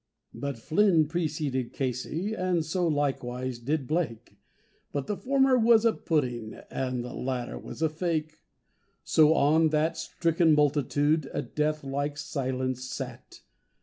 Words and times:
But 0.33 0.57
Flynn 0.57 1.05
preceded 1.07 1.73
Casey, 1.73 2.33
and 2.33 2.65
likewise 2.73 3.57
so 3.59 3.65
did 3.65 3.85
Blake, 3.85 4.35
And 4.95 5.05
the 5.05 5.15
former 5.15 5.59
was 5.59 5.85
a 5.85 5.93
puddin', 5.93 6.63
and 6.71 7.03
the 7.03 7.13
latter 7.13 7.59
was 7.59 7.83
a 7.83 7.89
fake; 7.89 8.39
So 9.03 9.35
on 9.35 9.69
that 9.69 9.97
stricken 9.97 10.53
multitude 10.55 11.29
a 11.35 11.43
deathlike 11.43 12.17
silence 12.17 12.83
sat. 12.89 13.41